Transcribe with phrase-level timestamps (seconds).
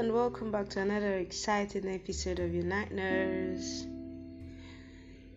[0.00, 3.84] and welcome back to another exciting episode of Night Nurse.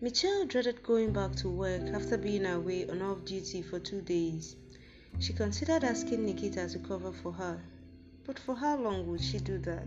[0.00, 4.56] Michelle dreaded going back to work after being away on off duty for two days.
[5.18, 7.60] She considered asking Nikita to cover for her,
[8.24, 9.84] but for how long would she do that?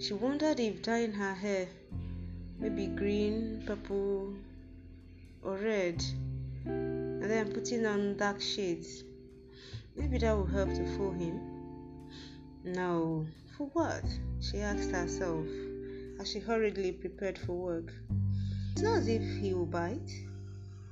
[0.00, 1.66] She wondered if dyeing her hair,
[2.60, 4.32] maybe green, purple,
[5.42, 6.04] or red,
[6.66, 9.02] and then putting on dark shades,
[9.96, 11.53] maybe that would help to fool him.
[12.64, 13.26] No,
[13.58, 14.04] for what?
[14.40, 15.46] she asked herself
[16.18, 17.92] as she hurriedly prepared for work.
[18.72, 20.10] It's not as if he will bite.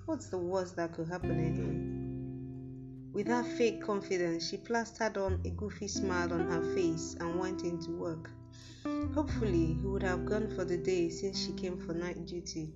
[0.04, 3.14] What's the worst that could happen anyway?
[3.14, 7.62] With her fake confidence, she plastered on a goofy smile on her face and went
[7.62, 8.30] into work.
[9.14, 12.74] Hopefully, he would have gone for the day since she came for night duty.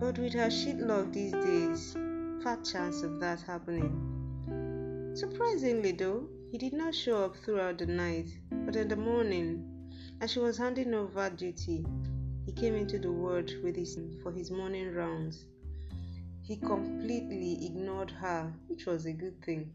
[0.00, 1.96] But with her sheet luck these days,
[2.42, 5.12] fat chance of that happening.
[5.14, 8.28] Surprisingly, though, he did not show up throughout the night,
[8.66, 9.64] but in the morning,
[10.20, 11.86] as she was handing over duty,
[12.44, 15.44] he came into the ward with his for his morning rounds.
[16.42, 19.72] He completely ignored her, which was a good thing,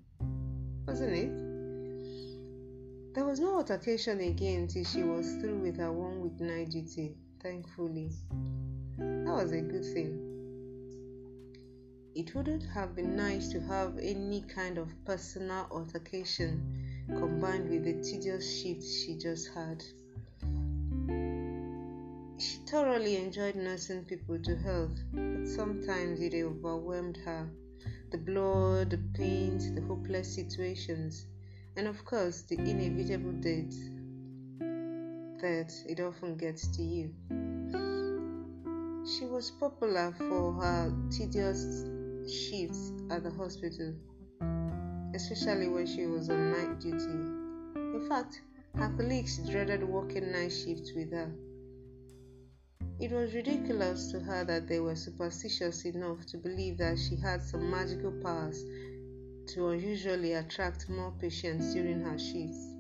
[0.85, 3.16] wasn't it?
[3.16, 7.16] There was no altercation again till she was through with her one week night duty,
[7.41, 8.11] thankfully.
[8.97, 10.34] That was a good thing.
[12.16, 18.02] It wouldn't have been nice to have any kind of personal altercation combined with the
[18.02, 19.83] tedious shift she just had.
[22.38, 27.49] She thoroughly enjoyed nursing people to health, but sometimes it overwhelmed her.
[28.11, 31.25] The blood, the pain, the hopeless situations,
[31.75, 33.75] and of course the inevitable death
[35.41, 37.13] that it often gets to you.
[39.05, 41.85] She was popular for her tedious
[42.30, 43.94] shifts at the hospital,
[45.14, 47.20] especially when she was on night duty.
[47.76, 48.42] In fact,
[48.76, 51.31] her colleagues dreaded working night shifts with her.
[53.00, 57.41] It was ridiculous to her that they were superstitious enough to believe that she had
[57.41, 58.64] some magical powers
[59.47, 62.74] to unusually attract more patients during her shifts.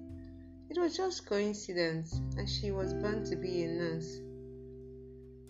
[0.69, 4.19] It was just coincidence, and she was born to be a nurse.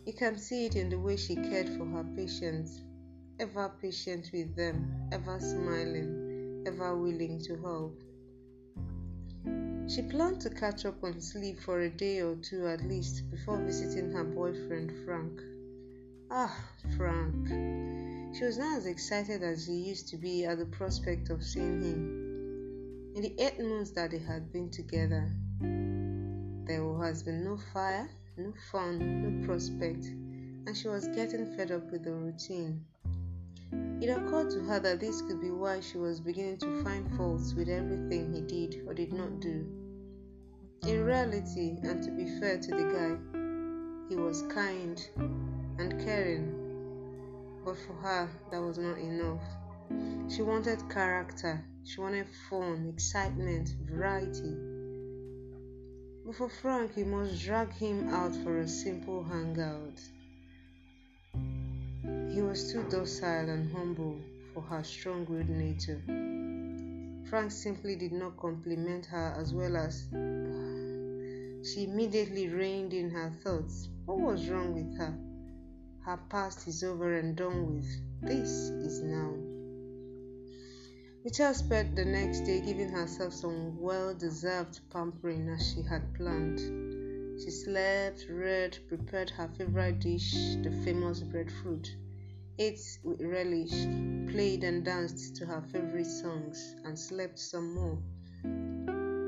[0.05, 2.81] You can see it in the way she cared for her patients
[3.37, 8.01] ever patient with them, ever smiling, ever willing to help.
[9.89, 13.57] She planned to catch up on sleep for a day or two at least before
[13.57, 15.41] visiting her boyfriend Frank.
[16.31, 16.57] Ah,
[16.97, 18.35] Frank.
[18.35, 21.81] She was not as excited as she used to be at the prospect of seeing
[21.81, 23.13] him.
[23.15, 25.29] In the eight months that they had been together,
[25.59, 31.91] there has been no fire, no fun, no prospect, and she was getting fed up
[31.91, 32.85] with the routine.
[34.01, 37.53] It occurred to her that this could be why she was beginning to find faults
[37.53, 39.65] with everything he did or did not do.
[40.85, 45.01] In reality, and to be fair to the guy, he was kind
[45.79, 46.51] and caring,
[47.63, 49.41] but for her, that was not enough.
[50.29, 54.55] She wanted character, she wanted fun, excitement, variety.
[56.25, 60.01] But for Frank, he must drag him out for a simple hangout.
[62.55, 64.21] Was too docile and humble
[64.53, 66.01] for her strong willed nature.
[67.29, 70.07] Frank simply did not compliment her as well as
[71.67, 73.89] she immediately reined in her thoughts.
[74.05, 75.13] What was wrong with her?
[76.05, 77.89] Her past is over and done with.
[78.21, 79.33] This is now.
[81.25, 86.59] Michelle spent the next day giving herself some well deserved pampering as she had planned.
[87.37, 91.97] She slept, read, prepared her favorite dish, the famous breadfruit
[92.57, 93.71] ate with relish,
[94.31, 97.97] played and danced to her favorite songs, and slept some more.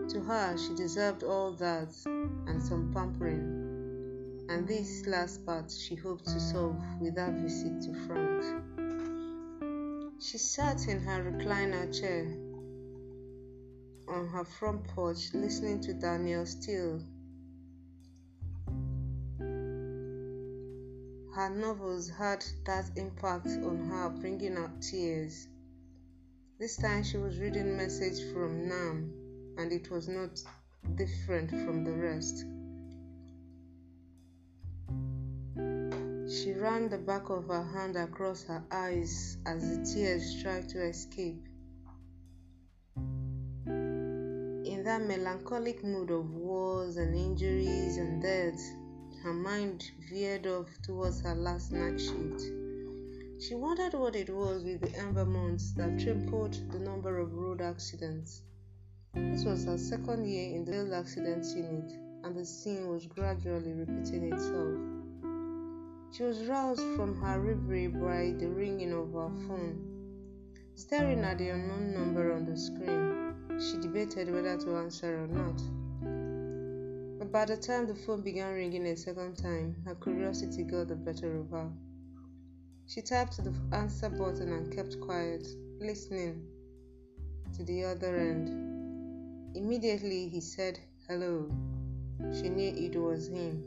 [0.09, 6.25] To her, she deserved all that and some pampering, and this last part she hoped
[6.25, 8.43] to solve with that visit to Frank.
[10.19, 12.25] She sat in her recliner chair
[14.07, 17.01] on her front porch listening to Danielle Steel
[21.37, 25.47] Her novels had that impact on her, bringing out tears.
[26.57, 29.13] This time she was reading message from Nam,
[29.55, 30.41] and it was not
[30.95, 32.37] different from the rest.
[36.27, 40.83] She ran the back of her hand across her eyes as the tears tried to
[40.83, 41.45] escape.
[43.67, 48.59] In that melancholic mood of wars and injuries and death,
[49.23, 52.41] her mind veered off towards her last night shift.
[53.39, 57.61] She wondered what it was with the amber months that tripled the number of road
[57.61, 58.41] accidents.
[59.13, 61.91] This was her second year in the field accident unit,
[62.23, 64.77] and the scene was gradually repeating itself.
[66.11, 69.83] She was roused from her reverie by the ringing of her phone.
[70.75, 75.61] Staring at the unknown number on the screen, she debated whether to answer or not.
[77.27, 80.95] But by the time the phone began ringing a second time, her curiosity got the
[80.95, 81.69] better of her.
[82.85, 85.45] She tapped the answer button and kept quiet,
[85.77, 86.47] listening
[87.57, 89.57] to the other end.
[89.57, 90.79] Immediately he said,
[91.09, 91.51] Hello.
[92.33, 93.61] She knew it was him.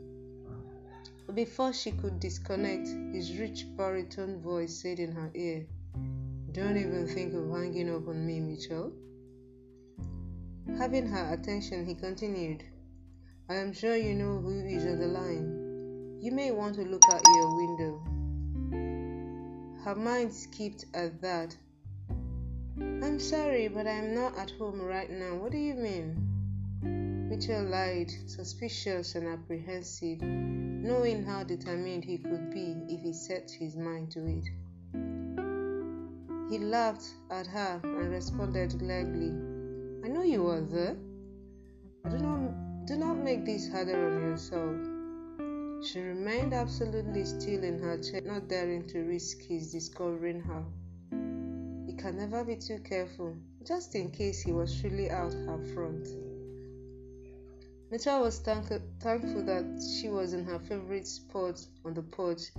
[1.27, 5.67] But before she could disconnect, his rich baritone voice said in her ear,
[6.51, 8.91] Don't even think of hanging up on me, Mitchelle.
[10.79, 12.63] Having her attention, he continued,
[13.51, 16.21] I am sure you know who is on the line.
[16.21, 17.99] You may want to look out your window.
[19.83, 21.57] Her mind skipped at that.
[22.79, 25.35] I'm sorry, but I'm not at home right now.
[25.35, 26.15] What do you mean?
[27.29, 33.75] Mitchelle lied, suspicious and apprehensive, knowing how determined he could be if he set his
[33.75, 34.45] mind to it.
[36.49, 39.33] He laughed at her and responded gladly,
[40.05, 40.95] I know you were there.
[42.09, 42.30] Do not,
[42.85, 44.75] do not make this harder on yourself.
[45.85, 50.63] She remained absolutely still in her chair, not daring to risk his discovering her.
[51.85, 53.35] He can never be too careful,
[53.65, 56.07] just in case he was truly out her front.
[57.91, 59.65] Mitchelle was thank- thankful that
[59.99, 62.51] she was in her favorite spot on the porch,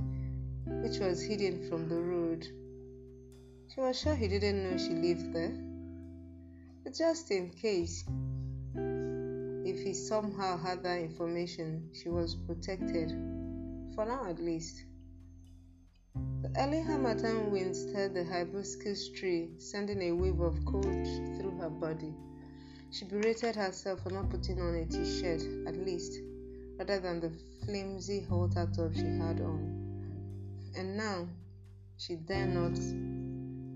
[0.67, 2.47] which was hidden from the road.
[3.75, 5.57] She was sure he didn't know she lived there.
[6.85, 8.05] But just in case,
[9.93, 13.11] somehow had that information, she was protected,
[13.95, 14.85] for now at least.
[16.43, 21.71] The early Harmattan wind stirred the hibiscus tree, sending a wave of cold through her
[21.71, 22.15] body.
[22.91, 26.21] She berated herself for not putting on a t shirt, at least,
[26.79, 27.33] rather than the
[27.65, 29.83] flimsy halter top she had on.
[30.77, 31.29] And now,
[31.97, 32.79] she dare not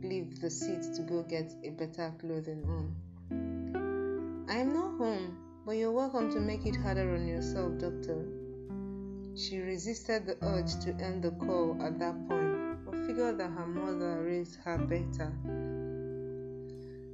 [0.02, 4.46] leave the seat to go get a better clothing on.
[4.48, 8.24] I am not home, but you're welcome to make it harder on yourself, Doctor.
[9.34, 13.66] She resisted the urge to end the call at that point, but figured that her
[13.66, 15.32] mother raised her better.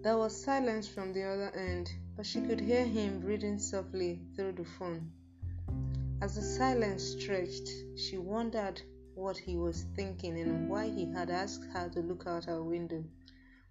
[0.03, 4.53] There was silence from the other end, but she could hear him breathing softly through
[4.53, 5.11] the phone.
[6.21, 8.83] As the silence stretched, she wondered
[9.15, 13.03] what he was thinking and why he had asked her to look out her window.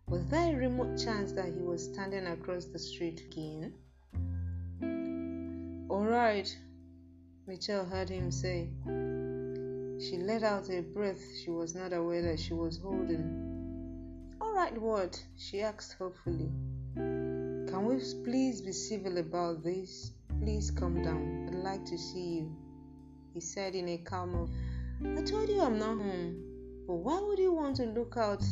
[0.07, 3.75] Was there a remote chance that he was standing across the street again?
[6.01, 6.57] All right,
[7.47, 8.71] Mitchelle heard him say.
[10.03, 14.33] She let out a breath she was not aware that she was holding.
[14.41, 15.23] All right, what?
[15.37, 16.49] she asked hopefully.
[16.95, 20.13] Can we please be civil about this?
[20.39, 21.49] Please come down.
[21.49, 22.55] I'd like to see you,
[23.35, 25.19] he said in a calm voice.
[25.19, 26.83] I told you I'm not home.
[26.87, 28.43] But why would you want to look out?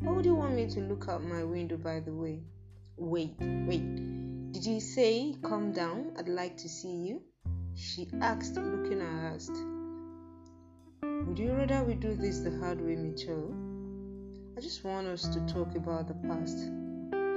[0.00, 2.40] Why would you want me to look out my window, by the way?
[2.96, 4.25] Wait, wait.
[4.56, 7.20] Did you say, Come down, I'd like to see you?
[7.74, 9.52] She asked, looking harassed.
[11.02, 13.52] Would you rather we do this the hard way, Mitchelle?
[14.56, 16.56] I just want us to talk about the past,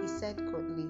[0.02, 0.88] he said curtly.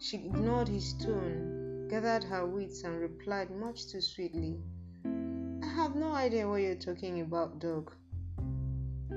[0.00, 4.58] She ignored his tone, gathered her wits, and replied much too sweetly.
[5.04, 7.92] I have no idea what you're talking about, dog.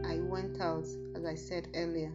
[0.05, 0.85] I went out,
[1.15, 2.13] as I said earlier.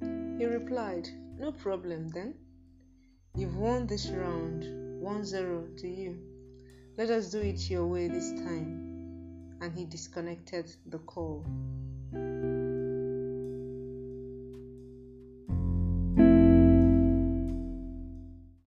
[0.00, 2.34] He replied, no problem then.
[3.34, 4.64] You've won this round
[5.00, 6.18] 1 0 to you.
[6.96, 9.58] Let us do it your way this time.
[9.60, 11.44] And he disconnected the call.